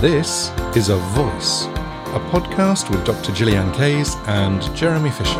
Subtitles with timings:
[0.00, 3.32] This is A Voice, a podcast with Dr.
[3.32, 5.38] Gillian Kayes and Jeremy Fisher.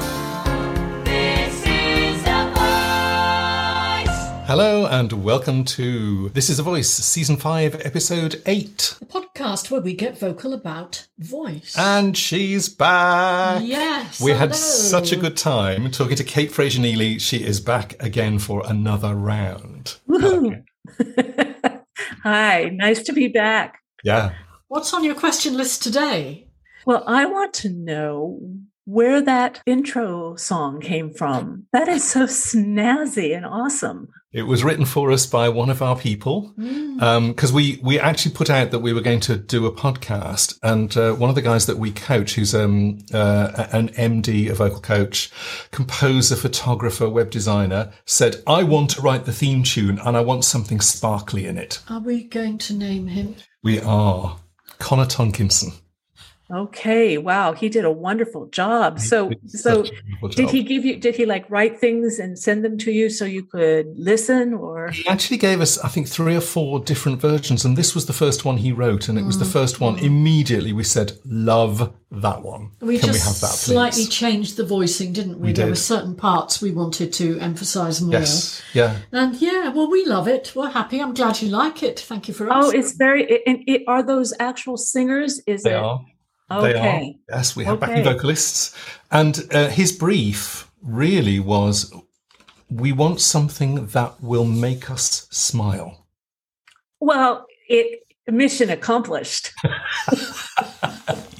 [1.04, 2.44] This is a
[4.04, 4.46] voice.
[4.46, 8.98] Hello and welcome to This is a Voice, Season 5, Episode 8.
[9.00, 11.74] a podcast where we get vocal about voice.
[11.79, 13.62] And she's back.
[13.64, 17.18] yes, We had such a good time talking to Kate Fraser Neely.
[17.18, 19.96] She is back again for another round.
[20.07, 20.64] Woohoo.
[22.24, 23.79] Hi, nice to be back.
[24.04, 24.32] Yeah.
[24.70, 26.46] What's on your question list today?
[26.86, 28.38] Well, I want to know
[28.84, 31.66] where that intro song came from.
[31.72, 34.10] That is so snazzy and awesome.
[34.33, 38.48] It was written for us by one of our people because we we actually put
[38.48, 41.66] out that we were going to do a podcast, and uh, one of the guys
[41.66, 45.32] that we coach, who's um, uh, an MD, a vocal coach,
[45.72, 50.44] composer, photographer, web designer, said, "I want to write the theme tune, and I want
[50.44, 53.34] something sparkly in it." Are we going to name him?
[53.64, 54.39] We are
[54.81, 55.73] Connor Tonkinson.
[56.52, 58.98] Okay, wow, he did a wonderful job.
[58.98, 60.50] So, did so such a wonderful did job.
[60.50, 60.96] he give you?
[60.96, 64.54] Did he like write things and send them to you so you could listen?
[64.54, 68.06] Or He actually gave us, I think, three or four different versions, and this was
[68.06, 69.52] the first one he wrote, and it was the mm.
[69.52, 69.96] first one.
[69.96, 70.02] Mm.
[70.02, 73.72] Immediately, we said, "Love that one." We Can just we have that, please?
[73.72, 75.48] slightly changed the voicing, didn't we?
[75.48, 75.72] We there did.
[75.72, 78.12] were certain parts we wanted to emphasise more.
[78.12, 78.62] Yes.
[78.74, 78.96] Yeah.
[79.12, 80.52] And yeah, well, we love it.
[80.54, 81.00] We're happy.
[81.00, 82.00] I'm glad you like it.
[82.00, 83.24] Thank you for oh, it's very.
[83.24, 85.40] it- And it, are those actual singers?
[85.46, 86.00] Is They it are.
[86.50, 87.02] They are.
[87.28, 88.76] Yes, we have backing vocalists.
[89.10, 91.92] And uh, his brief really was
[92.68, 96.06] we want something that will make us smile.
[97.00, 99.52] Well, it mission accomplished.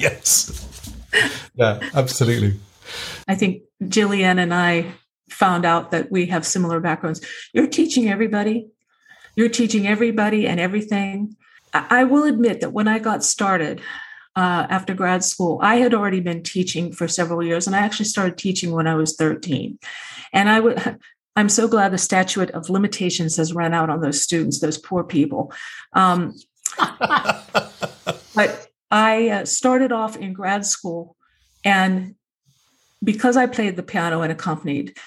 [0.00, 0.94] Yes.
[1.55, 2.58] yeah, absolutely.
[3.28, 4.86] I think Gillian and I
[5.28, 7.20] found out that we have similar backgrounds.
[7.53, 8.69] You're teaching everybody.
[9.36, 11.37] You're teaching everybody and everything.
[11.75, 13.82] I will admit that when I got started
[14.37, 18.07] uh, after grad school, I had already been teaching for several years, and I actually
[18.07, 19.79] started teaching when I was 13.
[20.33, 20.99] And I would.
[21.37, 25.05] I'm so glad the statute of limitations has run out on those students, those poor
[25.05, 25.53] people.
[25.93, 26.35] Um,
[28.35, 31.17] but I uh, started off in grad school,
[31.65, 32.17] and
[33.03, 34.99] because I played the piano and accompanied,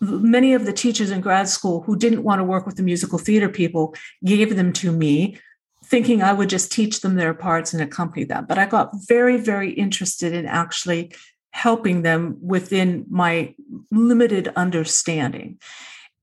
[0.00, 3.18] many of the teachers in grad school who didn't want to work with the musical
[3.18, 3.94] theater people
[4.24, 5.38] gave them to me,
[5.86, 8.46] thinking I would just teach them their parts and accompany them.
[8.48, 11.12] But I got very, very interested in actually
[11.50, 13.54] helping them within my
[13.90, 15.58] limited understanding.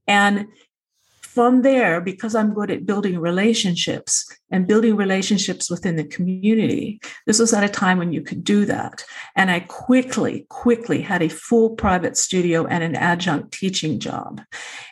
[0.06, 0.48] And
[1.22, 7.40] from there, because I'm good at building relationships and building relationships within the community, this
[7.40, 9.04] was at a time when you could do that.
[9.36, 14.42] And I quickly, quickly had a full private studio and an adjunct teaching job.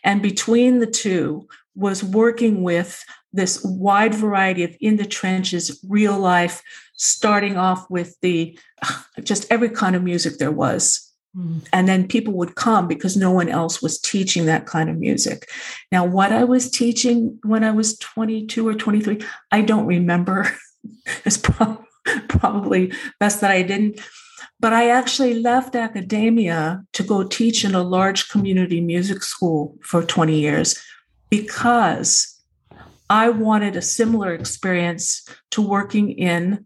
[0.03, 6.17] And between the two was working with this wide variety of in the trenches, real
[6.17, 6.61] life,
[6.93, 8.57] starting off with the
[9.23, 11.65] just every kind of music there was Mm.
[11.71, 15.49] and then people would come because no one else was teaching that kind of music.
[15.89, 20.51] Now, what I was teaching when I was 22 or 23, I don't remember.
[21.25, 21.85] it's prob-
[22.27, 24.01] probably best that I didn't.
[24.59, 30.03] But I actually left academia to go teach in a large community music school for
[30.03, 30.77] 20 years
[31.29, 32.40] because
[33.11, 36.65] I wanted a similar experience to working in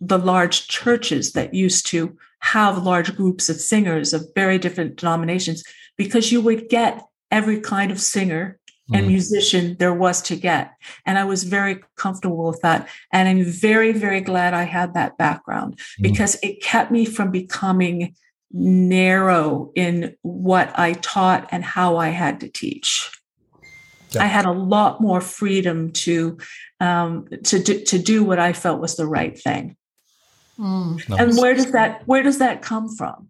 [0.00, 5.64] the large churches that used to have large groups of singers of very different denominations
[5.98, 8.56] because you would get every kind of singer
[8.94, 9.08] and Mm.
[9.08, 10.72] musician there was to get.
[11.06, 12.88] And I was very comfortable with that.
[13.12, 16.02] And I'm very, very glad I had that background Mm.
[16.02, 18.14] because it kept me from becoming
[18.52, 23.10] narrow in what I taught and how I had to teach.
[24.12, 24.24] Yeah.
[24.24, 26.38] I had a lot more freedom to
[26.80, 29.76] um, to do, to do what I felt was the right thing.
[30.58, 31.18] Mm.
[31.18, 33.28] And where does that where does that come from?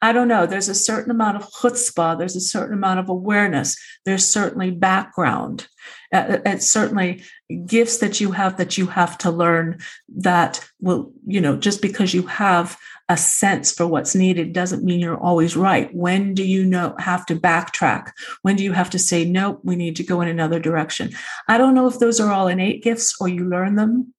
[0.00, 0.46] I don't know.
[0.46, 2.18] There's a certain amount of chutzpah.
[2.18, 3.76] There's a certain amount of awareness.
[4.04, 5.68] There's certainly background.
[6.12, 7.22] Uh, it's certainly
[7.66, 9.78] gifts that you have that you have to learn.
[10.08, 12.76] That will, you know, just because you have
[13.08, 15.92] a sense for what's needed doesn't mean you're always right.
[15.94, 18.12] When do you know have to backtrack?
[18.42, 19.60] When do you have to say nope?
[19.64, 21.10] We need to go in another direction.
[21.48, 24.14] I don't know if those are all innate gifts or you learn them,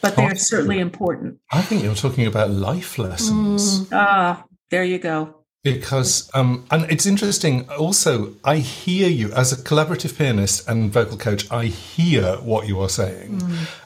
[0.00, 0.34] but they're Oh.
[0.34, 1.38] certainly important.
[1.52, 3.80] I think you're talking about life lessons.
[3.80, 3.88] Mm.
[3.92, 5.39] Ah, there you go.
[5.62, 11.18] Because, um, and it's interesting also, I hear you as a collaborative pianist and vocal
[11.18, 13.42] coach, I hear what you are saying.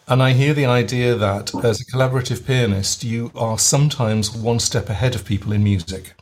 [0.07, 4.89] And I hear the idea that as a collaborative pianist, you are sometimes one step
[4.89, 6.15] ahead of people in music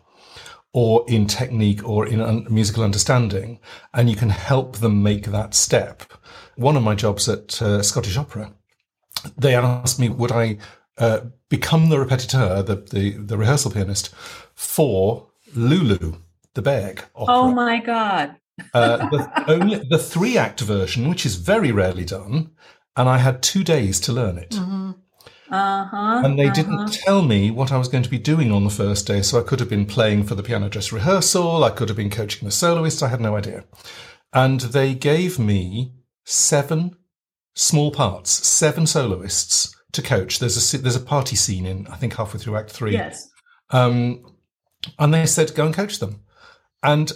[0.72, 3.60] or in technique or in un- musical understanding,
[3.92, 6.04] and you can help them make that step.
[6.56, 8.54] One of my jobs at uh, Scottish Opera
[9.36, 10.58] they asked me would I
[10.98, 14.10] uh, become the repetiteur, the, the the rehearsal pianist
[14.54, 16.14] for Lulu,
[16.54, 17.34] the Berg opera.
[17.34, 18.36] Oh my God.
[18.74, 22.50] uh, the, only the three act version, which is very rarely done,
[22.96, 24.54] and I had two days to learn it.
[25.50, 26.22] Uh huh.
[26.24, 29.06] And they didn't tell me what I was going to be doing on the first
[29.06, 31.96] day, so I could have been playing for the piano dress rehearsal, I could have
[31.96, 33.64] been coaching the soloist, I had no idea.
[34.32, 35.92] And they gave me
[36.24, 36.96] seven
[37.54, 40.38] small parts, seven soloists to coach.
[40.38, 42.92] There's a there's a party scene in I think halfway through Act Three.
[42.92, 43.28] Yes.
[43.70, 44.31] Um,
[44.98, 46.20] and they said, go and coach them.
[46.82, 47.12] And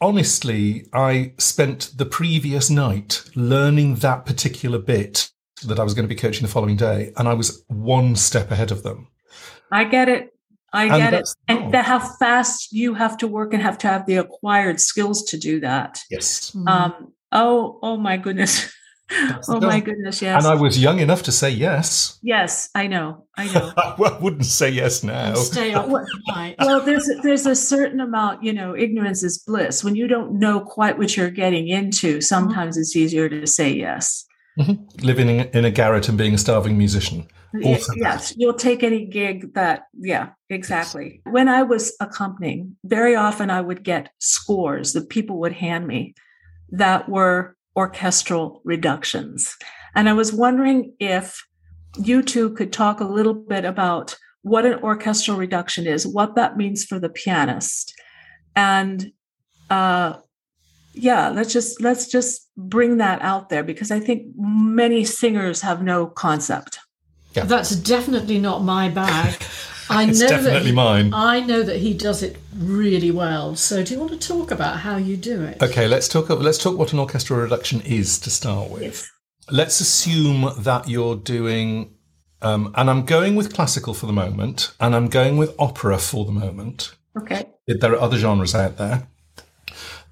[0.00, 5.30] honestly, I spent the previous night learning that particular bit
[5.66, 7.12] that I was going to be coaching the following day.
[7.16, 9.08] And I was one step ahead of them.
[9.70, 10.30] I get it.
[10.72, 11.10] I And get it.
[11.10, 11.56] that's- oh.
[11.56, 15.22] And that how fast you have to work and have to have the acquired skills
[15.24, 16.00] to do that.
[16.10, 16.56] Yes.
[16.66, 18.72] Um, oh, oh my goodness.
[19.48, 20.44] oh my goodness, yes.
[20.44, 22.18] And I was young enough to say yes.
[22.22, 23.26] yes, I know.
[23.36, 23.72] I know.
[23.76, 25.34] I wouldn't say yes now.
[25.34, 29.82] Stay up well, there's there's a certain amount, you know, ignorance is bliss.
[29.82, 34.26] When you don't know quite what you're getting into, sometimes it's easier to say yes.
[34.58, 35.06] Mm-hmm.
[35.06, 37.26] Living in, in a garret and being a starving musician.
[37.64, 41.20] Also yes, you'll take any gig that, yeah, exactly.
[41.24, 46.14] When I was accompanying, very often I would get scores that people would hand me
[46.70, 49.56] that were orchestral reductions.
[49.94, 51.42] And I was wondering if
[51.96, 56.58] you two could talk a little bit about what an orchestral reduction is, what that
[56.58, 57.94] means for the pianist.
[58.54, 59.12] And
[59.70, 60.18] uh,
[60.92, 65.82] yeah, let's just let's just bring that out there because I think many singers have
[65.82, 66.78] no concept.
[67.32, 69.40] That's definitely not my bag.
[69.98, 71.12] I It's know definitely that he, mine.
[71.12, 73.56] I know that he does it really well.
[73.56, 75.60] So, do you want to talk about how you do it?
[75.60, 76.28] Okay, let's talk.
[76.30, 79.10] Let's talk what an orchestral reduction is to start with.
[79.50, 81.94] Let's assume that you're doing,
[82.40, 86.24] um, and I'm going with classical for the moment, and I'm going with opera for
[86.24, 86.94] the moment.
[87.18, 87.48] Okay.
[87.66, 89.08] There are other genres out there.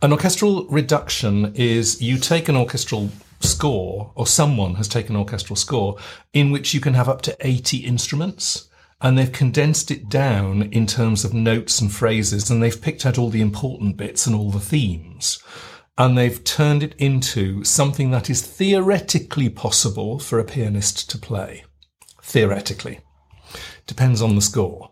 [0.02, 3.10] An orchestral reduction is you take an orchestral
[3.40, 5.98] score, or someone has taken an orchestral score,
[6.32, 8.68] in which you can have up to 80 instruments,
[9.00, 13.18] and they've condensed it down in terms of notes and phrases, and they've picked out
[13.18, 15.42] all the important bits and all the themes.
[15.96, 21.64] And they've turned it into something that is theoretically possible for a pianist to play.
[22.22, 23.00] Theoretically.
[23.86, 24.90] Depends on the score.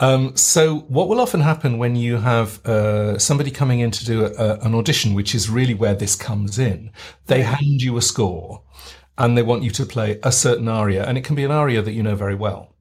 [0.00, 4.24] Um, so what will often happen when you have uh, somebody coming in to do
[4.24, 6.90] a, a, an audition, which is really where this comes in,
[7.26, 8.64] they hand you a score
[9.16, 11.82] and they want you to play a certain aria, and it can be an aria
[11.82, 12.71] that you know very well.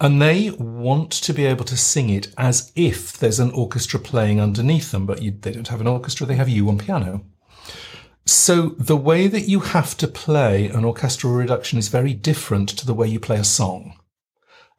[0.00, 4.40] And they want to be able to sing it as if there's an orchestra playing
[4.40, 7.24] underneath them, but you, they don't have an orchestra, they have you on piano.
[8.24, 12.86] So the way that you have to play an orchestral reduction is very different to
[12.86, 13.98] the way you play a song.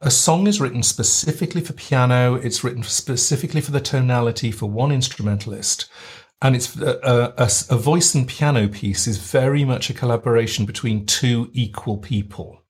[0.00, 2.36] A song is written specifically for piano.
[2.36, 5.90] It's written specifically for the tonality for one instrumentalist.
[6.40, 9.94] And it's uh, uh, a, a, a voice and piano piece is very much a
[9.94, 12.62] collaboration between two equal people.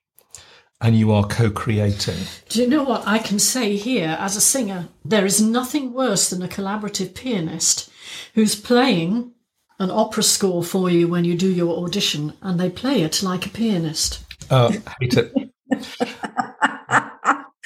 [0.81, 2.17] And you are co-creating.
[2.49, 4.89] Do you know what I can say here as a singer?
[5.05, 7.91] There is nothing worse than a collaborative pianist
[8.35, 9.33] who's playing
[9.79, 13.45] an opera score for you when you do your audition and they play it like
[13.47, 14.25] a pianist.
[14.49, 15.35] Uh, hate it.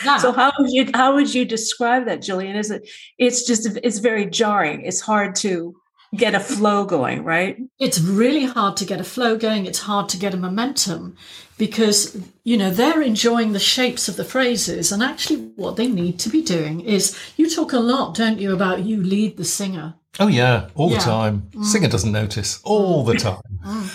[0.05, 2.57] That, So how would you how would you describe that, Gillian?
[2.57, 4.83] Is it it's just it's very jarring.
[4.83, 5.75] It's hard to
[6.15, 7.57] get a flow going, right?
[7.81, 9.67] it's really hard to get a flow going.
[9.67, 11.17] It's hard to get a momentum
[11.59, 14.91] because, you know, they're enjoying the shapes of the phrases.
[14.93, 18.53] And actually, what they need to be doing is you talk a lot, don't you,
[18.53, 19.95] about you lead the singer.
[20.21, 20.99] Oh yeah, all Yeah.
[20.99, 21.51] the time.
[21.63, 23.41] Singer doesn't notice all the time.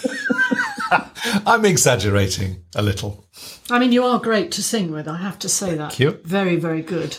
[1.46, 3.26] I'm exaggerating a little.
[3.70, 5.90] I mean, you are great to sing with, I have to say that.
[5.92, 6.20] Thank you.
[6.24, 7.18] Very, very good.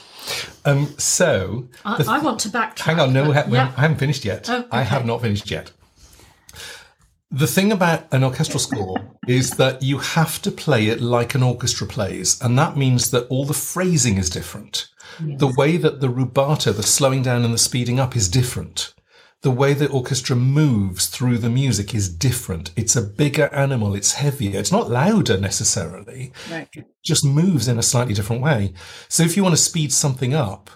[0.64, 2.80] Um, so I, I want to backtrack.
[2.80, 3.72] Hang on, no, but- ha- yeah.
[3.76, 4.48] I haven't finished yet.
[4.50, 5.72] Oh, I have not finished yet.
[7.32, 8.96] The thing about an orchestral score
[9.28, 13.28] is that you have to play it like an orchestra plays, and that means that
[13.28, 14.88] all the phrasing is different.
[15.20, 18.94] The way that the rubato, the slowing down and the speeding up, is different.
[19.42, 22.72] The way the orchestra moves through the music is different.
[22.76, 23.94] It's a bigger animal.
[23.94, 24.58] It's heavier.
[24.58, 26.68] It's not louder necessarily Right.
[27.02, 28.72] just moves in a slightly different way.
[29.08, 30.68] So if you want to speed something up,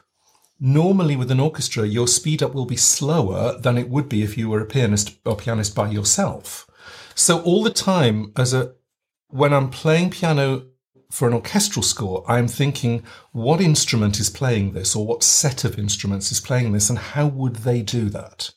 [0.64, 4.38] normally with an orchestra, your speed up will be slower than it would be if
[4.38, 6.66] you were a pianist or pianist by yourself.
[7.14, 8.72] So all the time as a,
[9.28, 10.66] when I'm playing piano
[11.10, 13.02] for an orchestral score, I'm thinking
[13.32, 17.26] what instrument is playing this or what set of instruments is playing this and how
[17.26, 18.50] would they do that?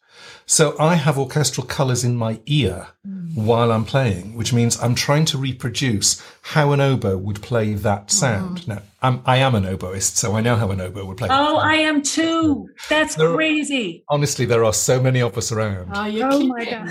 [0.49, 3.35] So I have orchestral colours in my ear hmm.
[3.35, 7.99] while I'm playing, which means I'm trying to reproduce how an oboe would play that
[7.99, 8.07] uh-huh.
[8.07, 8.65] sound.
[8.65, 11.27] Now, I'm, I am an oboist, so I know how an oboe would play.
[11.27, 11.69] that Oh, sound.
[11.69, 12.69] I am too.
[12.87, 14.05] That's There are- crazy.
[14.07, 15.91] Honestly, there are so many of us around.
[15.93, 16.63] Oh, are you Oh my?
[16.63, 16.89] God.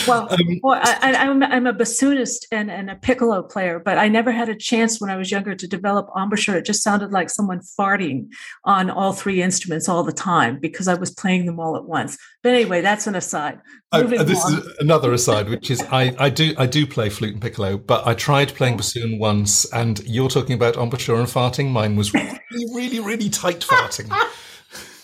[0.06, 0.28] Well,
[0.62, 4.30] well I, I- I'm, I'm a bassoonist and, and a piccolo player, but I never
[4.30, 6.56] had a chance when I was younger to develop embouchure.
[6.56, 8.28] It just sounded like someone farting
[8.64, 12.16] on all three instruments all the time because I was playing them all at once.
[12.42, 13.58] But anyway, that's an aside.
[13.92, 14.58] Oh, uh, this on.
[14.58, 18.06] is another aside, which is I, I do I do play flute and piccolo, but
[18.06, 21.70] I tried playing bassoon once, and you're talking about embouchure and farting.
[21.70, 22.38] Mine was really,
[22.74, 24.10] really, really tight farting,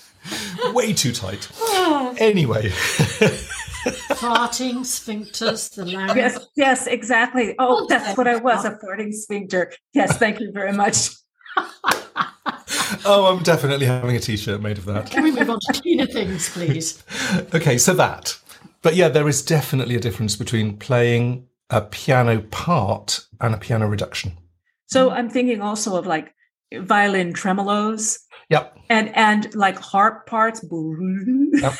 [0.74, 1.48] way too tight.
[2.18, 2.72] Anyway,
[4.22, 6.14] Farting, sphincters, the larynx.
[6.14, 7.56] Yes, yes, exactly.
[7.58, 9.72] Oh, Oh, that's what I was, a farting sphincter.
[9.94, 11.08] Yes, thank you very much.
[13.04, 15.10] oh, I'm definitely having a T-shirt made of that.
[15.10, 17.02] Can we move on to cleaner things, please?
[17.54, 18.38] Okay, so that,
[18.82, 23.88] but yeah, there is definitely a difference between playing a piano part and a piano
[23.88, 24.38] reduction.
[24.86, 26.32] So I'm thinking also of like
[26.80, 28.18] violin tremolos
[28.52, 30.62] Yep, and and like harp parts.
[31.52, 31.74] yep,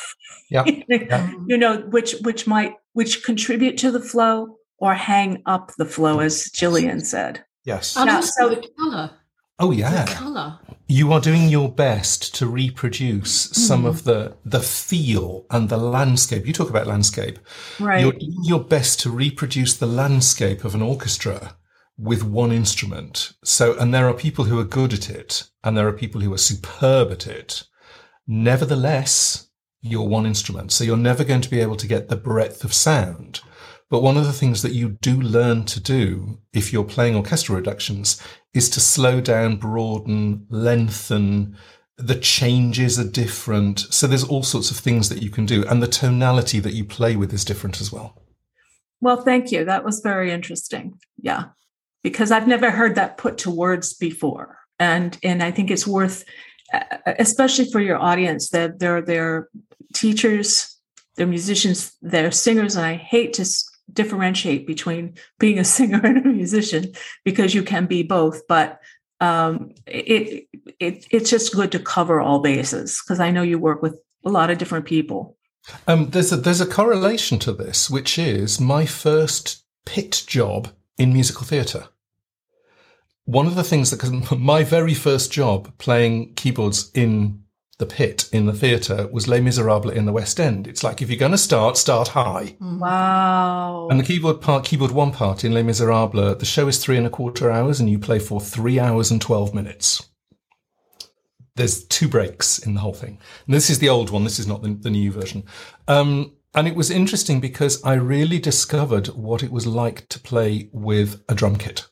[0.49, 1.29] yep.
[1.47, 6.19] you know, which which might which contribute to the flow or hang up the flow,
[6.19, 7.45] as Gillian said.
[7.63, 7.95] Yes.
[7.95, 9.11] And Yeah, also so- the colour.
[9.59, 10.05] Oh The yeah.
[10.07, 10.59] colour.
[10.87, 13.85] you are doing your best to reproduce some hmm.
[13.85, 16.47] of the the feel and the landscape.
[16.47, 17.37] You talk about landscape.
[17.79, 18.01] Right.
[18.01, 21.55] You're doing your best to reproduce the landscape of an orchestra
[21.97, 23.33] with one instrument.
[23.43, 26.33] So, and there are people who are good at it, and there are people who
[26.33, 27.63] are superb at it.
[28.27, 29.49] Nevertheless,
[29.81, 32.73] you're one instrument, so you're never going to be able to get the breadth of
[32.73, 33.41] sound.
[33.89, 37.57] But one of the things that you do learn to do if you're playing orchestral
[37.57, 38.19] reductions
[38.53, 41.57] is to slow down, broaden, lengthen.
[41.97, 43.81] The changes are different.
[43.91, 45.63] So there's all sorts of things that you can do.
[45.67, 48.19] And the tonality that you play with is different as well.
[48.99, 49.65] Well, thank you.
[49.65, 50.97] That was very interesting.
[51.21, 51.49] Yeah.
[52.03, 54.59] Because I've never heard that put to words before.
[54.79, 56.25] And and I think it's worth
[56.73, 56.79] uh,
[57.19, 59.49] especially for your audience that they're they're
[59.93, 60.75] teachers,
[61.15, 63.45] they're musicians, they're singers and I hate to
[63.91, 66.93] differentiate between being a singer and a musician
[67.23, 68.79] because you can be both, but
[69.19, 70.47] um, it,
[70.79, 74.29] it it's just good to cover all bases because I know you work with a
[74.29, 75.37] lot of different people.
[75.87, 81.13] Um, there's a there's a correlation to this, which is my first pit job in
[81.13, 81.87] musical theatre.
[83.25, 87.43] One of the things that, because my very first job playing keyboards in
[87.79, 90.67] the pit in the theatre was Les Miserables in the West End.
[90.67, 92.55] It's like if you're going to start, start high.
[92.61, 93.87] Wow.
[93.89, 97.07] And the keyboard part, keyboard one part in Les Miserables, the show is three and
[97.07, 100.09] a quarter hours, and you play for three hours and twelve minutes.
[101.55, 103.19] There's two breaks in the whole thing.
[103.45, 104.23] And this is the old one.
[104.23, 105.43] This is not the, the new version.
[105.87, 110.69] Um, and it was interesting because I really discovered what it was like to play
[110.71, 111.87] with a drum kit.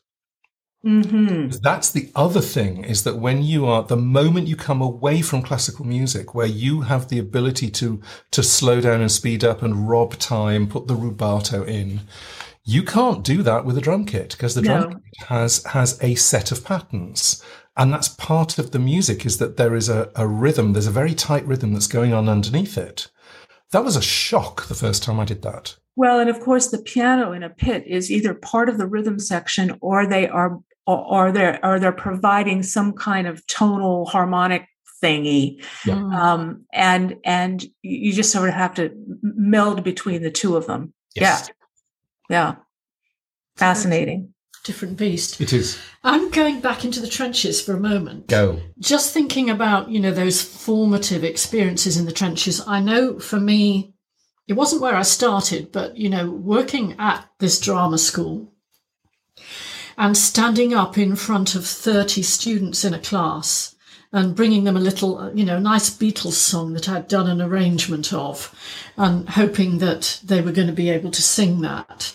[0.82, 5.22] Hmm That's the other thing is that when you are, the moment you come away
[5.22, 8.00] from classical music, where you have the ability to,
[8.32, 12.00] to slow down and speed up and rob time, put the rubato in,
[12.64, 14.88] you can't do that with a drum kit because the drum No.
[14.88, 17.42] kit has, has a set of patterns.
[17.76, 20.72] And that's part of the music is that there is a, a rhythm.
[20.72, 23.08] There's a very tight rhythm that's going on underneath it.
[23.70, 25.76] That was a shock the first time I did that.
[25.96, 29.18] Well, and of course, the piano in a pit is either part of the rhythm
[29.18, 34.66] section, or they are, or, or they're, or they're providing some kind of tonal harmonic
[35.02, 36.14] thingy, Mm.
[36.14, 40.92] um, and and you just sort of have to meld between the two of them.
[41.16, 41.50] Yes.
[42.30, 42.54] Yeah, yeah,
[43.56, 44.32] fascinating.
[44.64, 45.40] Different beast.
[45.40, 45.76] It is.
[46.04, 48.28] I'm going back into the trenches for a moment.
[48.28, 48.60] Go.
[48.78, 52.62] Just thinking about, you know, those formative experiences in the trenches.
[52.64, 53.92] I know for me,
[54.46, 58.51] it wasn't where I started, but, you know, working at this drama school
[59.96, 63.74] and standing up in front of 30 students in a class
[64.12, 67.40] and bringing them a little, uh, you know, nice Beatles song that I'd done an
[67.40, 68.54] arrangement of
[68.96, 72.14] and hoping that they were going to be able to sing that.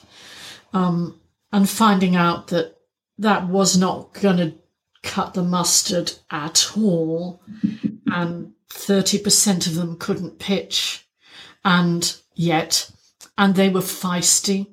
[0.74, 1.20] Um,
[1.52, 2.78] and finding out that
[3.18, 4.54] that was not going to
[5.02, 7.42] cut the mustard at all.
[8.06, 11.08] And 30% of them couldn't pitch.
[11.64, 12.92] And yet,
[13.38, 14.68] and they were feisty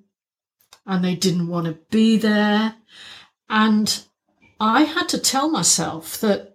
[0.86, 2.74] and they didn't want to be there.
[3.48, 4.04] And
[4.60, 6.54] I had to tell myself that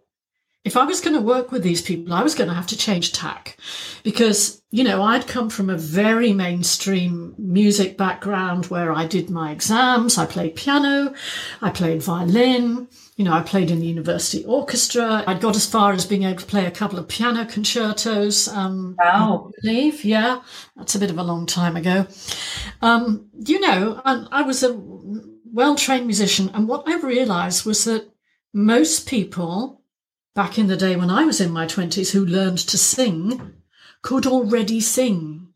[0.66, 2.78] if I was going to work with these people, I was going to have to
[2.78, 3.58] change tack
[4.04, 9.52] because, you know, I'd come from a very mainstream music background where I did my
[9.52, 11.14] exams, I played piano,
[11.62, 15.26] I played violin, you know, I played in the university orchestra.
[15.28, 18.48] I'd got as far as being able to play a couple of piano concertos.
[18.48, 19.50] Um, Wow.
[19.50, 20.42] I believe, yeah,
[20.78, 22.08] that's a bit of a long time ago.
[22.82, 24.74] Um, you know, and I was a
[25.52, 28.10] well trained musician, and what I realised was that
[28.54, 29.82] most people
[30.34, 33.54] back in the day when I was in my 20s who learned to sing
[34.02, 35.50] could already sing.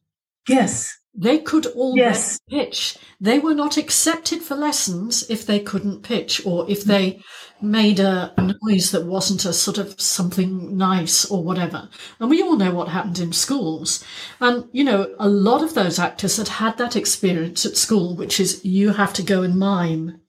[0.50, 0.98] Yes.
[1.16, 2.40] They could all Yes.
[2.50, 2.98] pitch.
[3.22, 7.22] They were not accepted for lessons if they couldn't pitch or if they
[7.62, 11.88] made a noise that wasn't a sort of something nice or whatever.
[12.20, 14.04] And we all know what happened in schools.
[14.42, 18.40] And, you know, a lot of those actors had had that experience at school, which
[18.40, 20.20] is you have to go and mime.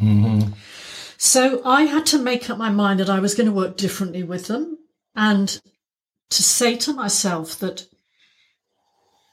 [0.00, 0.52] Mhm.
[1.16, 4.22] So I had to make up my mind that I was going to work differently
[4.22, 4.78] with them
[5.16, 5.60] and
[6.28, 7.86] to say to myself that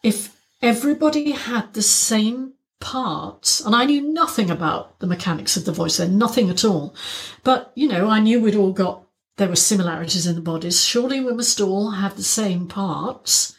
[0.01, 5.72] if everybody had the same parts, and I knew nothing about the mechanics of the
[5.72, 6.96] voice then, nothing at all,
[7.44, 9.04] but you know, I knew we'd all got
[9.38, 10.84] there were similarities in the bodies.
[10.84, 13.56] Surely we must all have the same parts.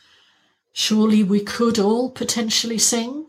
[0.72, 3.26] Surely we could all potentially sing.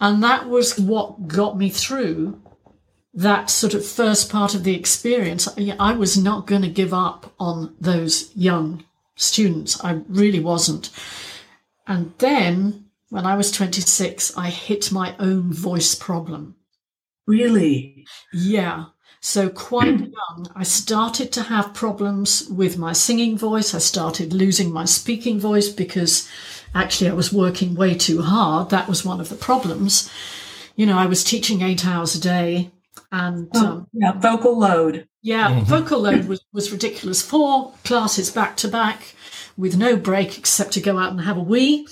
[0.00, 2.40] And that was what got me through
[3.14, 5.48] that sort of first part of the experience.
[5.78, 9.82] I was not going to give up on those young students.
[9.84, 10.90] I really wasn't.
[11.90, 16.54] And then when I was 26, I hit my own voice problem.
[17.26, 18.06] Really?
[18.32, 18.84] Yeah.
[19.20, 23.74] So quite young, I started to have problems with my singing voice.
[23.74, 26.28] I started losing my speaking voice because
[26.76, 28.70] actually I was working way too hard.
[28.70, 30.08] That was one of the problems.
[30.76, 32.70] You know, I was teaching eight hours a day
[33.10, 34.12] and um, yeah.
[34.12, 35.08] Vocal load.
[35.22, 37.20] yeah, vocal load was, was ridiculous.
[37.20, 39.16] Four classes back to back
[39.56, 41.86] with no break except to go out and have a wee.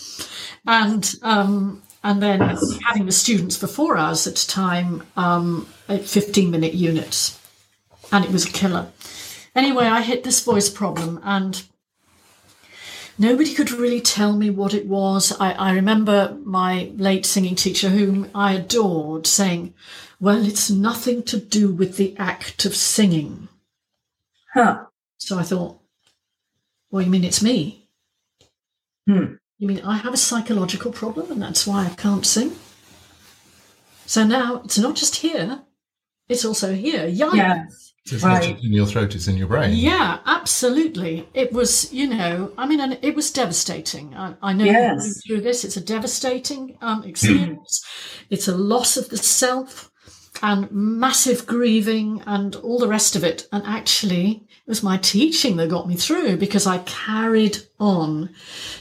[0.67, 2.41] And um, and then
[2.87, 7.39] having the students for four hours at a time um, at 15 minute units.
[8.13, 8.91] And it was a killer.
[9.55, 11.63] Anyway, I hit this voice problem and
[13.19, 15.39] nobody could really tell me what it was.
[15.41, 19.75] I, I remember my late singing teacher, whom I adored, saying,
[20.21, 23.49] Well, it's nothing to do with the act of singing.
[24.55, 24.85] Huh.
[25.19, 25.78] So I thought,
[26.91, 27.89] Well, you mean it's me?
[29.07, 29.35] Hmm.
[29.59, 32.53] You mean I have a psychological problem and that's why I can't sing?
[34.07, 35.63] So now it's not just here,
[36.29, 37.07] it's also here.
[37.09, 37.35] Yikes.
[37.35, 37.65] Yeah.
[38.11, 38.53] It's not Right.
[38.55, 39.77] just in your throat, it's in your brain.
[39.77, 41.29] Yeah, absolutely.
[41.35, 44.15] It was, you know, I mean, and it was devastating.
[44.15, 45.05] I, I know Yes.
[45.27, 45.63] you're through this.
[45.65, 47.85] It's a devastating um, experience.
[48.31, 49.91] it's a loss of the self
[50.43, 53.49] and massive grieving and all the rest of it.
[53.53, 58.31] And actually, it was my teaching that got me through because I carried on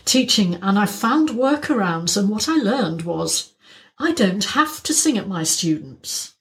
[0.06, 2.18] teaching and I found workarounds.
[2.18, 3.54] And what I learned was
[4.00, 6.36] I don't have to sing at my students.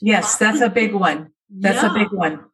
[0.00, 1.30] Yes, that's a big one.
[1.50, 1.90] That's Yeah.
[1.90, 2.44] a big one.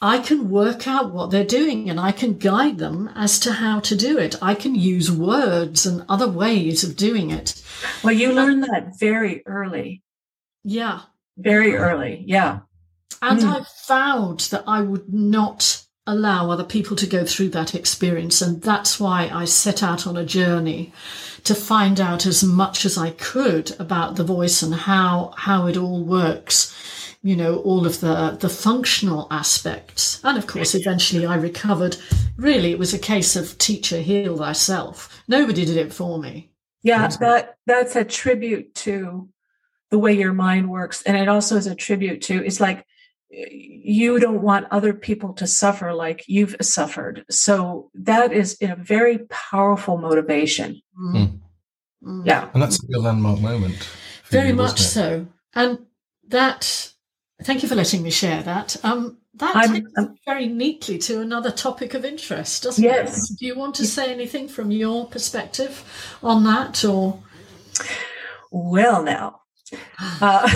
[0.00, 3.80] I can work out what they're doing and I can guide them as to how
[3.80, 4.36] to do it.
[4.40, 7.60] I can use words and other ways of doing it.
[8.04, 10.02] Well, you learn that very early.
[10.68, 11.00] Yeah.
[11.36, 12.24] Very early.
[12.26, 12.60] Yeah.
[13.22, 13.60] And Mm.
[13.60, 18.40] I vowed that I would not allow other people to go through that experience.
[18.42, 20.92] And that's why I set out on a journey
[21.44, 25.76] to find out as much as I could about the voice and how, how it
[25.76, 26.74] all works.
[27.22, 30.20] You know, all of the, the functional aspects.
[30.22, 31.96] And of course, eventually I recovered.
[32.36, 35.22] Really, it was a case of teacher heal thyself.
[35.26, 36.52] Nobody did it for me.
[36.82, 39.28] Yeah, that that's a tribute to
[39.90, 41.02] the way your mind works.
[41.02, 42.84] And it also is a tribute to it's like
[43.30, 47.24] you don't want other people to suffer like you've suffered.
[47.30, 50.80] So that is a very powerful motivation.
[50.98, 51.38] Mm.
[52.02, 52.26] Mm.
[52.26, 52.48] Yeah.
[52.54, 53.88] And that's a real landmark moment.
[54.30, 55.26] Very you, much so.
[55.54, 55.78] And
[56.28, 56.92] that,
[57.42, 58.76] thank you for letting me share that.
[58.82, 63.30] Um, that I'm- takes I'm- very neatly to another topic of interest, doesn't Yes.
[63.30, 63.38] it?
[63.38, 65.84] Do you want to say anything from your perspective
[66.22, 67.22] on that, or
[68.50, 69.42] Well, now,
[69.98, 70.48] uh,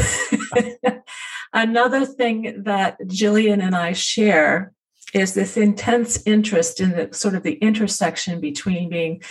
[1.52, 4.72] another thing that Jillian and I share
[5.14, 9.22] is this intense interest in the sort of the intersection between being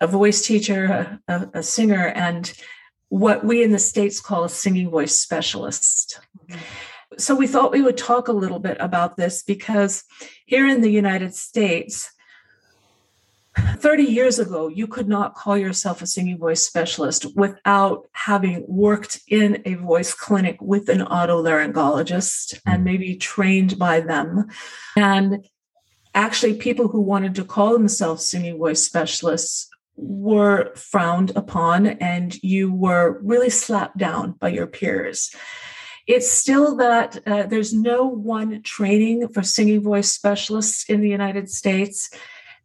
[0.00, 0.84] a voice teacher,
[1.28, 2.52] a, a- a singer, and
[3.08, 6.20] what we in the States call a singing voice specialist.
[7.16, 10.04] So we thought we would talk a little bit about this because
[10.46, 12.12] here in the United States,
[13.78, 19.20] 30 years ago, you could not call yourself a singing voice specialist without having worked
[19.28, 24.48] in a voice clinic with an otolaryngologist and maybe trained by them.
[24.96, 25.46] And
[26.14, 32.72] actually, people who wanted to call themselves singing voice specialists were frowned upon and you
[32.72, 35.34] were really slapped down by your peers.
[36.06, 41.50] it's still that uh, there's no one training for singing voice specialists in the United
[41.50, 42.08] States.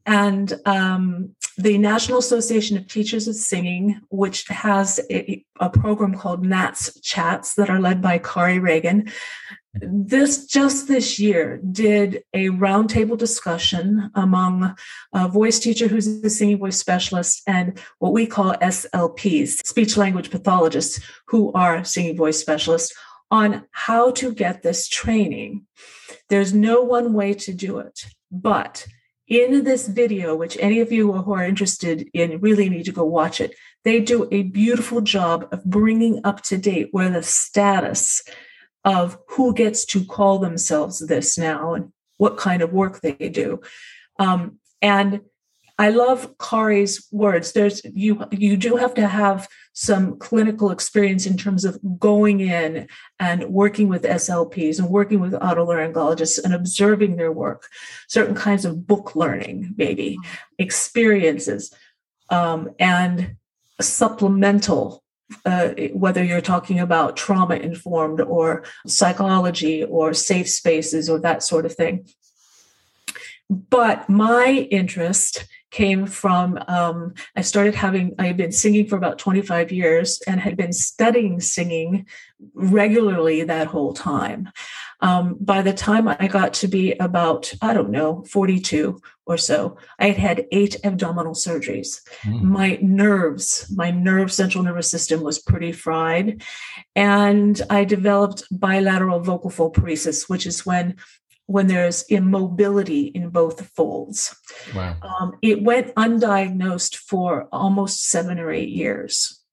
[0.05, 6.45] And um, the National Association of Teachers of Singing, which has a, a program called
[6.45, 9.11] NATS Chats that are led by Kari Ragan,
[9.75, 14.75] this just this year did a roundtable discussion among
[15.13, 20.29] a voice teacher who's a singing voice specialist and what we call SLPs, speech language
[20.29, 22.93] pathologists, who are singing voice specialists,
[23.31, 25.65] on how to get this training.
[26.29, 28.85] There's no one way to do it, but
[29.33, 33.03] in this video, which any of you who are interested in really need to go
[33.03, 38.21] watch it, they do a beautiful job of bringing up to date where the status
[38.85, 43.59] of who gets to call themselves this now and what kind of work they do.
[44.19, 45.21] Um, and
[45.77, 47.53] I love Kari's words.
[47.53, 52.87] There's you you do have to have some clinical experience in terms of going in
[53.19, 57.67] and working with SLPs and working with otolaryngologists and observing their work,
[58.07, 60.17] certain kinds of book learning, maybe
[60.59, 61.73] experiences,
[62.29, 63.35] um, and
[63.81, 65.03] supplemental
[65.45, 71.65] uh, whether you're talking about trauma informed or psychology or safe spaces or that sort
[71.65, 72.07] of thing.
[73.49, 79.17] But my interest came from um, I started having, I had been singing for about
[79.17, 82.05] 25 years and had been studying singing
[82.53, 84.49] regularly that whole time.
[85.01, 89.77] Um, by the time I got to be about, I don't know, 42 or so,
[89.99, 92.01] I had had eight abdominal surgeries.
[92.21, 92.41] Mm.
[92.43, 96.43] My nerves, my nerve, central nervous system was pretty fried.
[96.95, 100.95] And I developed bilateral vocal fold paresis, which is when
[101.45, 104.35] when there's immobility in both folds.
[104.75, 104.95] Wow.
[105.01, 109.43] Um, it went undiagnosed for almost seven or eight years.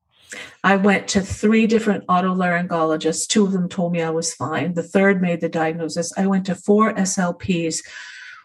[0.63, 3.27] I went to three different otolaryngologists.
[3.27, 4.75] Two of them told me I was fine.
[4.75, 6.17] The third made the diagnosis.
[6.17, 7.81] I went to four SLPs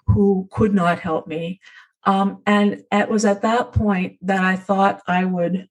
[0.08, 1.60] who could not help me.
[2.04, 5.68] Um, and it was at that point that I thought I would.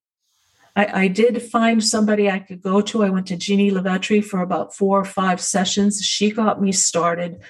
[0.76, 3.04] I, I, did find somebody I could go to.
[3.04, 6.02] I went to Jeannie LoVetri for about four or five sessions.
[6.02, 7.42] She got me started.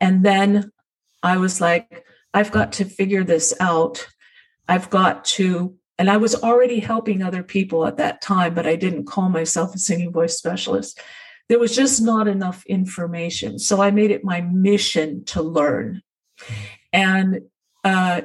[0.00, 0.70] And then
[1.22, 4.06] I was like, I've got to figure this out.
[4.68, 8.76] I've got to and I was already helping other people at that time, but I
[8.76, 11.00] didn't call myself a singing voice specialist.
[11.48, 13.58] There was just not enough information.
[13.58, 16.02] So I made it my mission to learn.
[16.92, 17.42] And
[17.82, 18.22] uh,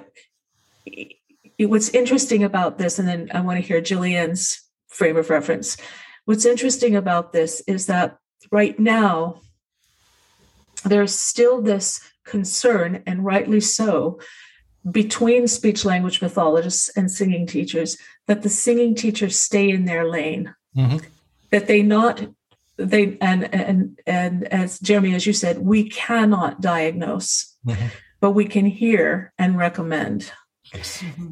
[1.60, 5.78] what's interesting about this, and then I want to hear Gillian's frame of reference.
[6.26, 8.18] What's interesting about this is that
[8.52, 9.42] right now,
[10.86, 14.20] there's still this concern, and rightly so,
[14.90, 20.54] between speech language pathologists and singing teachers that the singing teachers stay in their lane
[20.76, 20.98] mm-hmm.
[21.52, 22.26] that they not
[22.76, 27.88] they and and and as jeremy as you said we cannot diagnose mm-hmm.
[28.20, 30.32] but we can hear and recommend.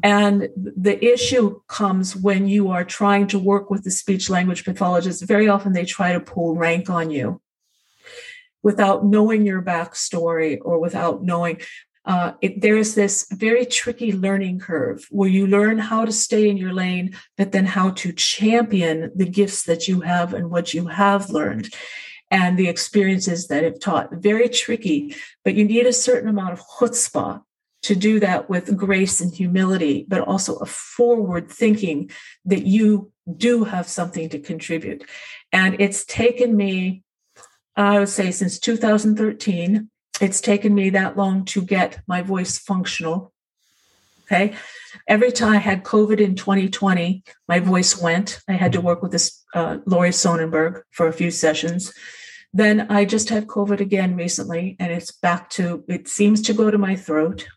[0.02, 5.24] And the issue comes when you are trying to work with the speech language pathologist
[5.24, 7.40] very often they try to pull rank on you
[8.62, 11.60] without knowing your backstory or without knowing
[12.04, 16.56] uh, it, there's this very tricky learning curve where you learn how to stay in
[16.56, 20.88] your lane, but then how to champion the gifts that you have and what you
[20.88, 21.72] have learned
[22.30, 24.12] and the experiences that have taught.
[24.14, 27.42] Very tricky, but you need a certain amount of chutzpah
[27.82, 32.10] to do that with grace and humility, but also a forward thinking
[32.44, 35.04] that you do have something to contribute.
[35.52, 37.02] And it's taken me,
[37.76, 39.88] I would say, since 2013
[40.22, 43.32] it's taken me that long to get my voice functional.
[44.24, 44.54] Okay.
[45.08, 48.40] Every time I had COVID in 2020, my voice went.
[48.48, 51.92] I had to work with this uh, Laurie Sonnenberg for a few sessions.
[52.52, 56.70] Then I just had COVID again recently, and it's back to, it seems to go
[56.70, 57.48] to my throat.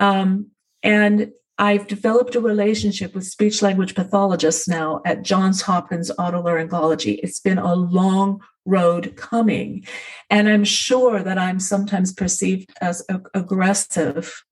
[0.00, 0.50] Um,
[0.82, 7.20] and I've developed a relationship with speech language pathologists now at Johns Hopkins Otolaryngology.
[7.22, 9.84] It's been a long road coming.
[10.30, 14.42] And I'm sure that I'm sometimes perceived as aggressive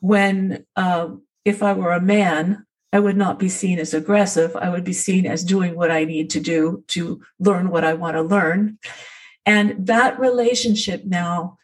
[0.00, 1.08] when, uh,
[1.46, 4.54] if I were a man, I would not be seen as aggressive.
[4.56, 7.94] I would be seen as doing what I need to do to learn what I
[7.94, 8.78] want to learn.
[9.46, 11.56] And that relationship now,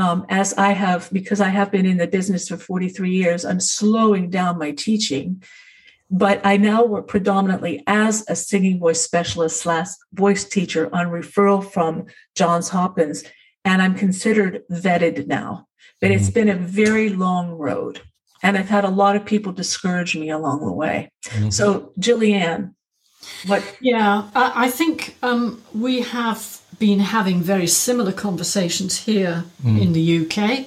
[0.00, 3.60] um, as I have, because I have been in the business for 43 years, I'm
[3.60, 5.42] slowing down my teaching
[6.10, 11.64] but I now work predominantly as a singing voice specialist slash voice teacher on referral
[11.64, 13.22] from Johns Hopkins,
[13.64, 15.68] and I'm considered vetted now.
[16.00, 16.32] But it's mm-hmm.
[16.34, 18.00] been a very long road,
[18.42, 21.12] and I've had a lot of people discourage me along the way.
[21.26, 21.50] Mm-hmm.
[21.50, 22.74] So, Gillian,
[23.46, 23.62] What?
[23.80, 30.66] Yeah, I, think um, we have been having very similar conversations here in the UK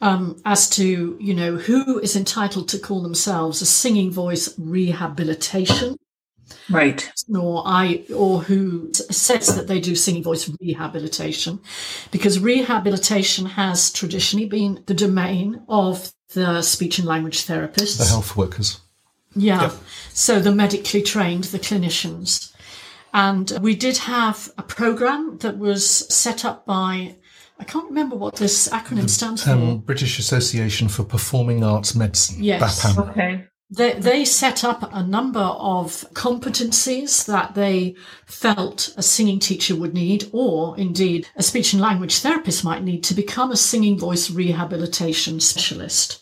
[0.00, 5.96] um, as to you know who is entitled to call themselves a singing voice rehabilitation,
[6.68, 7.10] Right.
[7.34, 11.60] or I or who says that they do singing voice rehabilitation,
[12.10, 17.98] because rehabilitation has traditionally been the domain of the speech and language therapists.
[17.98, 18.80] The health workers.
[19.34, 19.62] Yeah.
[19.62, 19.72] Yep.
[20.12, 22.52] So the medically trained, the clinicians.
[23.12, 27.16] And we did have a program that was set up by,
[27.58, 29.50] I can't remember what this acronym stands for.
[29.50, 32.42] Um, British Association for Performing Arts Medicine.
[32.42, 32.84] Yes.
[32.84, 33.10] BAPAM.
[33.10, 33.46] Okay.
[33.72, 37.94] They, they set up a number of competencies that they
[38.26, 43.04] felt a singing teacher would need, or indeed a speech and language therapist might need
[43.04, 46.20] to become a singing voice rehabilitation specialist.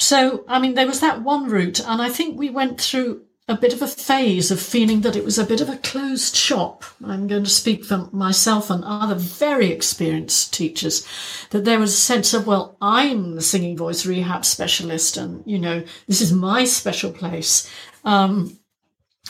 [0.00, 3.54] So, I mean, there was that one route, and I think we went through a
[3.54, 6.84] bit of a phase of feeling that it was a bit of a closed shop.
[7.04, 11.06] I'm going to speak for myself and other very experienced teachers
[11.50, 15.58] that there was a sense of, well, I'm the singing voice rehab specialist, and you
[15.58, 17.70] know, this is my special place.
[18.02, 18.56] Um,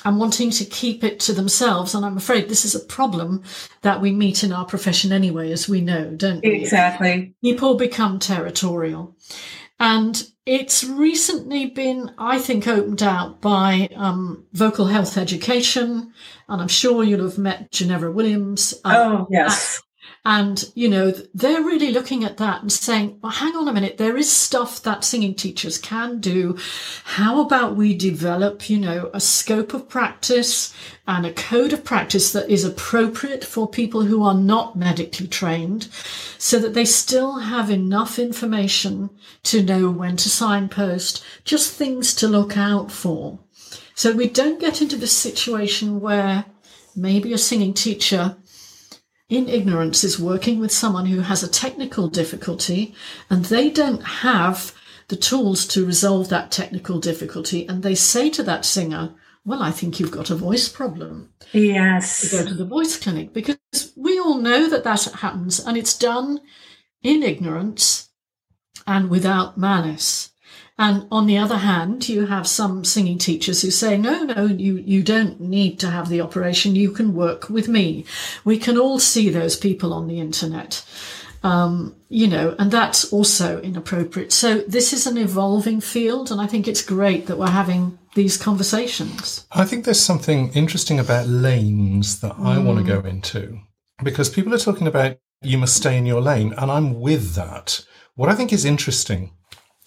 [0.04, 1.94] and wanting to keep it to themselves.
[1.94, 3.42] And I'm afraid this is a problem
[3.82, 6.52] that we meet in our profession anyway, as we know, don't we?
[6.52, 7.34] Exactly.
[7.42, 9.16] people become territorial.
[9.80, 16.12] And it's recently been, I think, opened out by um, vocal health education.
[16.48, 18.74] And I'm sure you'll have met Jenevora Williams.
[18.84, 19.80] uh, Oh, yes.
[20.22, 23.96] And, you know, they're really looking at that and saying, well, hang on a minute,
[23.96, 26.58] there is stuff that singing teachers can do.
[27.04, 30.74] How about we develop, you know, a scope of practice
[31.06, 35.88] and a code of practice that is appropriate for people who are not medically trained
[36.36, 39.08] so that they still have enough information
[39.44, 43.38] to know when to signpost, just things to look out for.
[43.94, 46.44] So we don't get into this situation where
[46.94, 48.36] maybe a singing teacher
[49.30, 52.94] in ignorance is working with someone who has a technical difficulty
[53.30, 54.74] and they don't have
[55.08, 57.66] the tools to resolve that technical difficulty.
[57.66, 59.14] And they say to that singer,
[59.44, 61.32] Well, I think you've got a voice problem.
[61.52, 62.32] Yes.
[62.32, 63.58] Go to the voice clinic because
[63.96, 66.40] we all know that that happens and it's done
[67.02, 68.08] in ignorance
[68.86, 70.29] and without malice.
[70.80, 74.78] And on the other hand, you have some singing teachers who say, no, no, you,
[74.78, 76.74] you don't need to have the operation.
[76.74, 78.06] You can work with me.
[78.46, 80.82] We can all see those people on the internet.
[81.42, 84.32] Um, you know, and that's also inappropriate.
[84.32, 86.32] So this is an evolving field.
[86.32, 89.46] And I think it's great that we're having these conversations.
[89.52, 93.60] I think there's something interesting about lanes that I want to go into
[94.02, 97.84] because people are talking about you must stay in your lane, and I'm with that.
[98.14, 99.32] What I think is interesting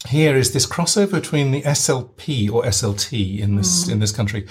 [0.07, 3.93] here is this crossover between the SLP or SLT in this mm.
[3.93, 4.47] in this country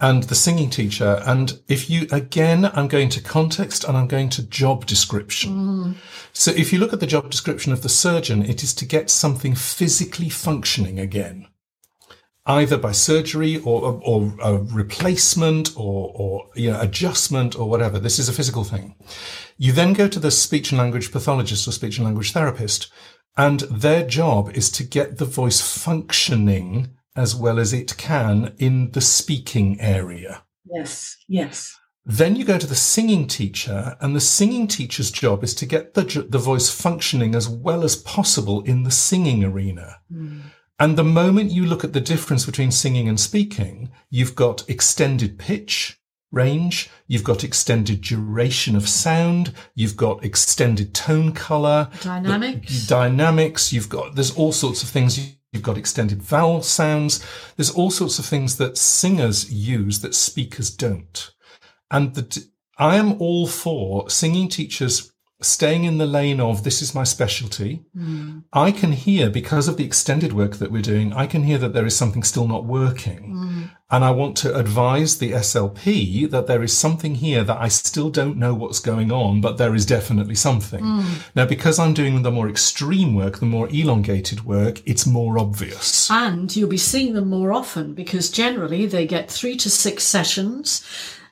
[0.00, 1.22] and the singing teacher.
[1.24, 5.52] And if you again, I'm going to context and I'm going to job description.
[5.52, 5.94] Mm.
[6.32, 9.10] So if you look at the job description of the surgeon, it is to get
[9.10, 11.48] something physically functioning again
[12.46, 17.98] either by surgery or, or a replacement or, or you know, adjustment or whatever.
[17.98, 18.94] This is a physical thing.
[19.56, 22.92] You then go to the speech and language pathologist or speech and language therapist,
[23.36, 28.90] and their job is to get the voice functioning as well as it can in
[28.92, 30.42] the speaking area.
[30.64, 31.16] Yes.
[31.28, 31.78] Yes.
[32.06, 35.94] Then you go to the singing teacher, and the singing teacher's job is to get
[35.94, 40.00] the, the voice functioning as well as possible in the singing arena.
[40.12, 40.40] Hmm.
[40.78, 45.38] And the moment you look at the difference between singing and speaking, you've got extended
[45.38, 45.98] pitch
[46.34, 52.86] range, you've got extended duration of sound, you've got extended tone color, Dynamics.
[52.86, 55.36] dynamics, you've got, there's all sorts of things.
[55.52, 57.24] You've got extended vowel sounds.
[57.56, 61.30] There's all sorts of things that singers use that speakers don't.
[61.92, 62.44] And the,
[62.76, 67.84] I am all for singing teachers staying in the lane of this is my specialty.
[67.96, 68.44] Mm.
[68.52, 71.72] I can hear, because of the extended work that we're doing, I can hear that
[71.72, 73.34] there is something still not working.
[73.34, 73.70] Mm.
[73.90, 78.10] And I want to advise the SLP that there is something here that I still
[78.10, 80.82] don't know what's going on, but there is definitely something.
[80.82, 81.34] Mm.
[81.36, 86.10] Now, because I'm doing the more extreme work, the more elongated work, it's more obvious.
[86.10, 90.84] And you'll be seeing them more often because generally they get three to six sessions.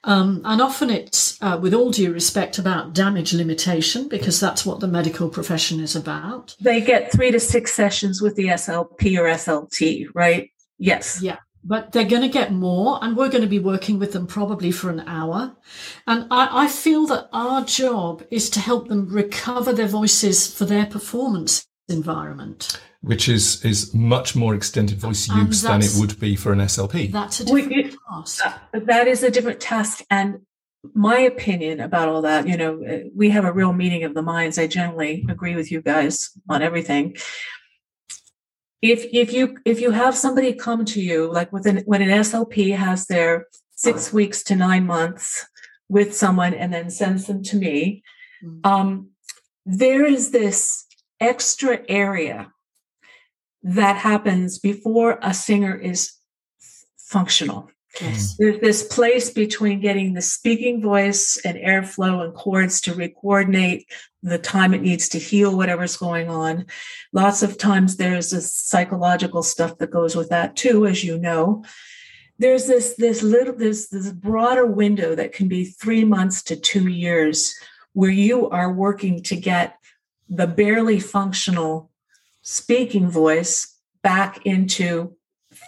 [0.05, 4.81] Um, and often it's, uh, with all due respect, about damage limitation because that's what
[4.81, 6.57] the medical profession is about.
[6.61, 10.51] They get three to six sessions with the SLP or SLT, right?
[10.79, 11.21] Yes.
[11.23, 11.37] Yeah.
[11.65, 14.73] But they're going to get more, and we're going to be working with them probably
[14.73, 15.55] for an hour.
[16.09, 20.65] And I, I feel that our job is to help them recover their voices for
[20.65, 22.81] their performance environment.
[23.03, 27.11] which is is much more extended voice use than it would be for an SLP.
[27.11, 28.47] That's a We- different it- task.
[28.47, 30.05] Uh, but that is a different task.
[30.09, 30.29] And
[30.95, 34.23] my opinion about all that, you know, uh, we have a real meeting of the
[34.23, 34.57] minds.
[34.59, 37.17] I generally agree with you guys on everything.
[38.81, 42.09] If if you if you have somebody come to you, like with an when an
[42.27, 45.47] SLP has their six weeks to nine months
[45.89, 48.03] with someone and then sends them to me,
[48.45, 48.67] Mm.
[48.67, 48.91] um,
[49.65, 50.87] there is this
[51.23, 52.53] extra area
[53.63, 56.13] that happens before a singer is
[56.99, 57.71] functional.
[58.01, 58.37] Yes.
[58.39, 63.87] There's this place between getting the speaking voice and airflow and chords to re-coordinate
[64.23, 66.67] the time it needs to heal whatever's going on.
[67.13, 71.65] Lots of times there's this psychological stuff that goes with that too, as you know.
[72.39, 76.89] There's this this little this this broader window that can be three months to two
[76.89, 77.55] years
[77.93, 79.77] where you are working to get
[80.35, 81.91] the barely functional
[82.41, 85.15] speaking voice back into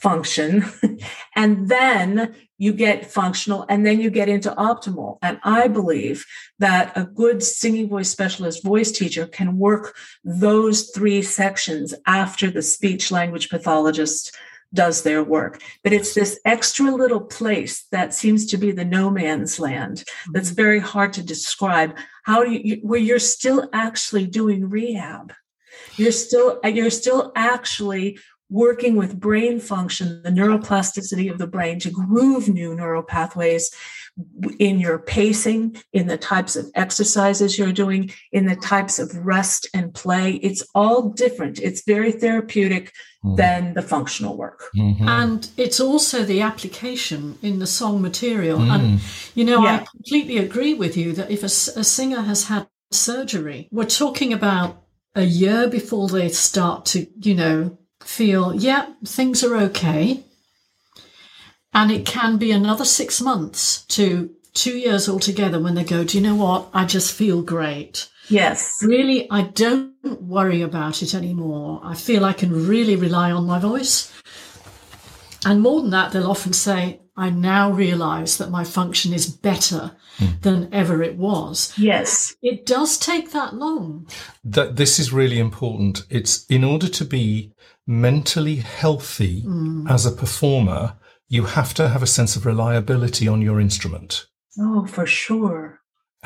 [0.03, 0.64] function.
[1.37, 5.18] And then you get functional and then you get into optimal.
[5.20, 6.24] And i believe
[6.61, 12.62] that a good singing voice specialist voice teacher can work those three sections after the
[12.62, 14.35] speech language pathologist
[14.75, 15.63] does their work.
[15.83, 20.49] But it's this extra little place that seems to be the no man's land that's
[20.49, 20.57] mm-hmm.
[20.57, 21.97] very hard to describe.
[22.25, 25.33] How you where you're still actually doing rehab.
[25.97, 28.19] You're still uh, you're still actually
[28.51, 33.71] working with brain function the neuroplasticity of the brain to groove new neural pathways
[34.61, 39.68] in your pacing in the types of exercises you're doing in the types of rest
[39.74, 42.92] and play it's all different it's very therapeutic
[43.24, 43.37] Mm.
[43.38, 45.09] than the functional work Mhm.
[45.09, 48.59] And it's also the application in the song material.
[48.59, 48.70] Mm.
[48.74, 49.00] And,
[49.35, 49.77] you know, Yeah.
[49.81, 54.83] I completely agree with you that if a singer has had surgery, we're talking about
[55.14, 60.22] a year before they start to, you know, feel, yeah, things are okay.
[61.75, 66.17] And it can be another six months to two years altogether when they go, do
[66.17, 66.69] you know what?
[66.73, 68.09] I just feel great.
[68.29, 71.81] yes Really, I don't worry about it anymore.
[71.85, 74.13] I feel I can really rely on my voice.
[75.45, 79.93] And more than that, they'll often say, I now realize that my function is better
[80.43, 81.73] than ever it was.
[81.77, 84.07] yes It does take that long.
[84.45, 86.07] that this is really important.
[86.09, 87.53] It's in order to be
[87.87, 89.91] mentally healthy Mm.
[89.91, 90.95] as a performer,
[91.35, 94.11] you have to have a sense of reliability on your instrument.
[94.64, 95.62] oh for sure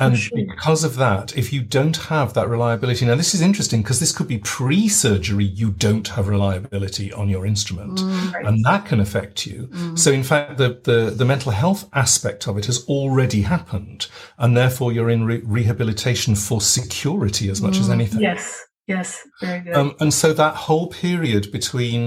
[0.05, 0.37] And sure.
[0.47, 4.15] because of that, if you don't have that reliability, now this is interesting because this
[4.17, 7.95] could be pre surgery, you don't have reliability on your instrument.
[7.99, 8.45] Mm, right.
[8.47, 9.59] And that can affect you.
[9.79, 9.97] Mm.
[10.03, 14.01] So, in fact, the, the, the mental health aspect of it has already happened.
[14.37, 18.21] And therefore, you're in re- rehabilitation for security as much as mm, anything.
[18.29, 18.43] yes
[18.93, 19.09] yes
[19.45, 22.01] very good Um, and so that whole period between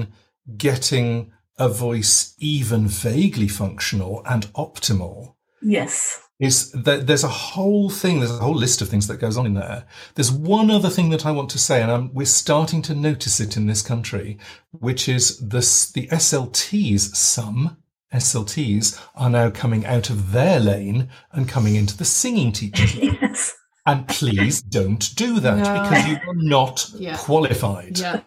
[0.56, 1.10] getting
[1.58, 8.32] a voice even vaguely functional and optimal yes is that there's a whole thing, there's
[8.32, 9.86] a whole list of things that goes on in there.
[10.16, 13.38] There's one other thing that I want to say, and I'm, we're starting to notice
[13.38, 14.38] it in this country,
[14.72, 17.76] which is this, the SLTs, some
[18.12, 23.16] SLTs are now coming out of their lane and coming into the singing teaching.
[23.22, 25.82] yes and please don't do that No.
[25.82, 27.16] because you are not Yeah.
[27.16, 27.98] qualified.
[27.98, 28.20] Yeah.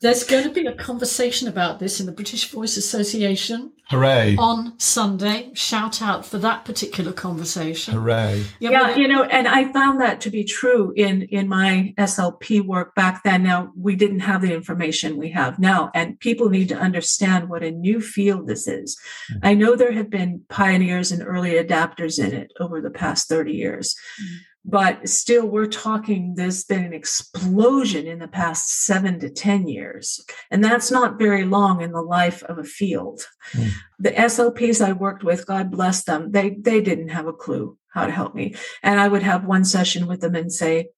[0.00, 4.36] There's going to be a conversation about this in the British Voice Association Hooray.
[4.38, 5.50] on Sunday.
[5.54, 7.94] Shout out for that particular conversation.
[7.94, 8.44] Hooray.
[8.58, 12.64] yeah but- you know and i found that to be true in in my slp
[12.64, 16.68] work back then now we didn't have the information we have now and people need
[16.68, 18.98] to understand what a new field this is
[19.32, 19.38] mm.
[19.42, 23.52] i know there have been pioneers and early adapters in it over the past 30
[23.52, 24.36] years mm.
[24.64, 30.20] But still we're talking there's been an explosion in the past seven to ten years
[30.50, 33.70] and that's not very long in the life of a field Mm.
[33.98, 38.06] the slps i worked with god bless them they they didn't have a clue how
[38.06, 40.88] to help me and i would have one session with them and say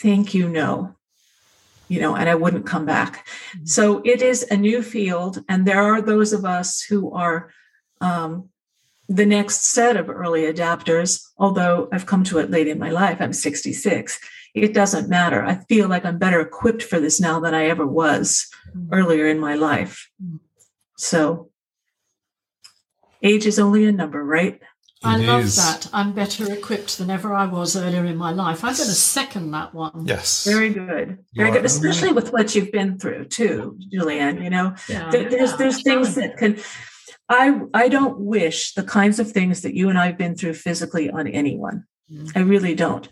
[0.00, 0.94] thank you no
[1.88, 3.26] you know and i wouldn't come back
[3.56, 3.68] Mhm.
[3.68, 7.50] so it is a new field and there are those of us who are
[8.00, 8.48] um,
[9.08, 13.18] the next set of early adapters although i've come to it late in my life
[13.20, 14.18] i'm 66
[14.54, 17.86] it doesn't matter i feel like i'm better equipped for this now than i ever
[17.86, 18.46] was
[18.76, 18.88] Mm.
[18.92, 20.40] earlier in my life Mm.
[20.98, 21.50] so
[23.22, 24.60] age is only a number right
[25.04, 25.54] I love is.
[25.54, 25.88] that.
[25.92, 28.64] I'm better equipped than ever I was earlier in my life.
[28.64, 30.06] I'm going to second that one.
[30.08, 30.42] Yes.
[30.44, 34.74] very good You very good especially with what you've been through too julianne you know
[34.88, 35.08] Yeah.
[35.12, 36.58] There- there's there's things that can
[37.28, 41.10] i i don't wish the kinds of things that you and i've been through physically
[41.10, 42.32] on anyone Mm.
[42.34, 43.10] i really don't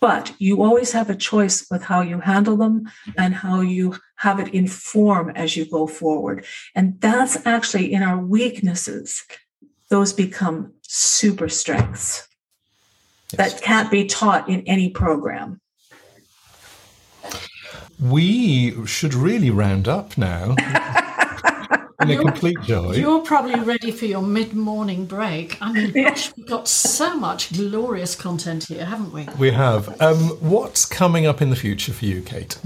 [0.00, 2.88] but you always have a choice with how you handle them
[3.18, 6.44] and how you have it inform as you go forward
[6.76, 9.24] and that's actually in our weaknesses
[9.88, 12.28] those become super strengths
[13.30, 15.60] that can't be taught in any program.
[18.00, 20.54] We should really round up now.
[22.00, 22.92] in a complete joy.
[22.92, 25.56] You're probably ready for your mid-morning break.
[25.60, 29.26] I mean, gosh, we've got so much glorious content here, haven't we?
[29.38, 30.00] We have.
[30.00, 32.58] Um, what's coming up in the future for you, Kate?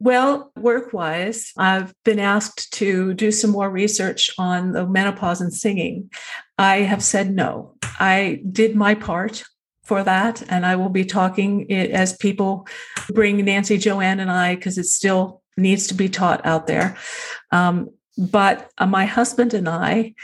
[0.00, 5.54] Well, work wise, I've been asked to do some more research on the menopause and
[5.54, 6.10] singing.
[6.58, 7.76] I have said no.
[7.98, 9.44] I did my part
[9.84, 12.66] for that, and I will be talking it as people
[13.10, 16.96] bring Nancy, Joanne, and I, because it's still needs to be taught out there.
[17.50, 20.14] Um, but uh, my husband and I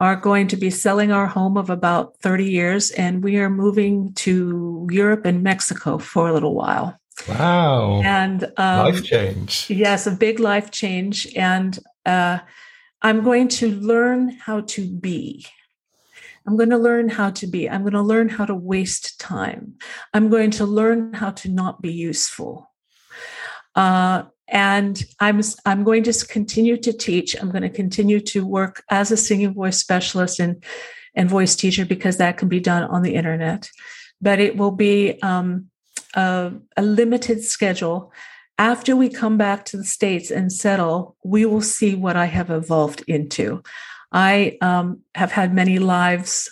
[0.00, 4.14] are going to be selling our home of about 30 years, and we are moving
[4.14, 6.98] to Europe and Mexico for a little while.
[7.28, 8.00] Wow.
[8.02, 9.68] And um, Life change.
[9.68, 11.26] Yes, a big life change.
[11.36, 12.38] And uh,
[13.02, 15.46] I'm going to learn how to be.
[16.46, 17.68] I'm going to learn how to be.
[17.68, 19.74] I'm going to learn how to waste time.
[20.14, 22.72] I'm going to learn how to not be useful.
[23.74, 27.36] Uh, and I'm I'm going to continue to teach.
[27.40, 30.62] I'm going to continue to work as a singing voice specialist and
[31.14, 33.70] and voice teacher because that can be done on the internet.
[34.20, 35.70] But it will be um,
[36.14, 38.12] a, a limited schedule.
[38.58, 42.50] After we come back to the States and settle, we will see what I have
[42.50, 43.62] evolved into.
[44.12, 46.50] I um, have had many lives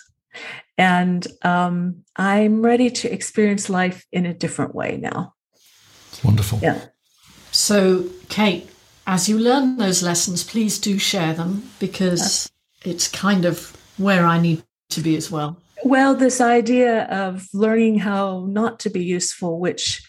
[0.77, 5.35] and um, I'm ready to experience life in a different way now.
[6.23, 6.59] Wonderful.
[6.63, 6.85] Yeah.
[7.59, 8.69] So, Kate,
[9.05, 12.49] as you learn those lessons, please do share them because
[12.85, 15.57] it's kind of where I need to be as well.
[15.83, 20.01] Well, this idea of learning how not to be useful, which,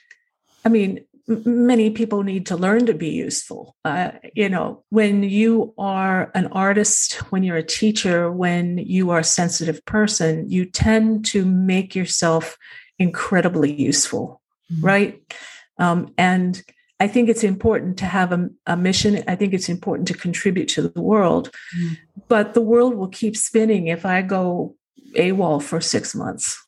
[0.65, 3.75] I mean, many people need to learn to be useful.
[3.85, 9.19] Uh, you know, when you are an artist, when you're a teacher, when you are
[9.19, 12.57] a sensitive person, you tend to make yourself
[13.01, 14.41] incredibly useful,
[14.73, 14.85] Mhm.
[14.85, 15.35] right?
[15.79, 16.63] Um, and
[17.01, 19.25] I think it's important to have a, a mission.
[19.27, 21.97] I think it's important to contribute to the world, Mm.
[22.29, 24.77] but the world will keep spinning if I go
[25.17, 26.63] AWOL for six months.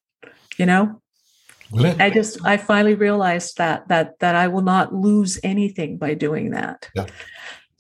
[0.59, 1.03] You know?
[1.75, 6.51] I just I finally realized that that that I will not lose anything by doing
[6.51, 6.91] that.
[6.95, 7.07] Yeah.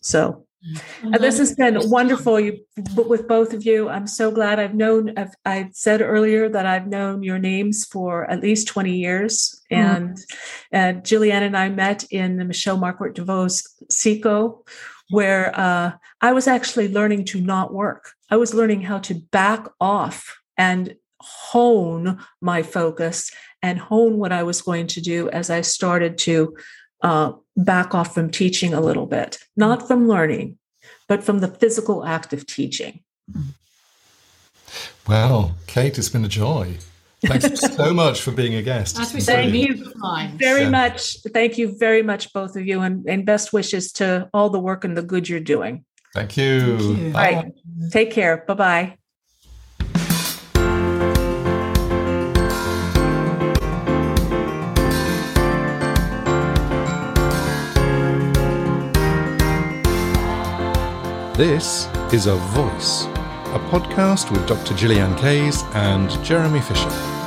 [0.00, 0.46] So
[1.12, 2.64] uh, this has been wonderful you,
[2.96, 3.88] with both of you.
[3.88, 5.18] I'm so glad I've known.
[5.18, 9.78] I've, I said earlier that I've known your names for at least 20 years, Mm.
[9.78, 10.18] and
[10.72, 14.64] uh, Gillian and I met in the Michelle Marquardt DeVos SICO,
[15.10, 18.12] where uh, I was actually learning to not work.
[18.30, 23.30] I was learning how to back off and hone my focus
[23.62, 26.54] and hone what I was going to do as I started to
[27.02, 30.58] uh, back off from teaching a little bit, not from learning,
[31.08, 33.00] but from the physical act of teaching.
[35.06, 36.78] Well, Kate, it's been a joy.
[37.24, 38.98] Thanks so much for being a guest.
[38.98, 40.38] As we It's say, been Thank you.
[40.38, 40.70] Very Yeah.
[40.70, 41.18] much.
[41.32, 44.84] Thank you very much, both of you, and, and best wishes to all the work
[44.84, 45.84] and the good you're doing.
[46.14, 46.78] Thank you.
[46.78, 47.12] Thank you.
[47.12, 47.28] Bye.
[47.34, 47.90] All right.
[47.90, 48.44] Take care.
[48.46, 48.98] Bye bye.
[61.42, 63.06] This is A Voice,
[63.56, 64.74] a podcast with Dr.
[64.76, 67.21] Gillian Kayes and Jeremy Fisher.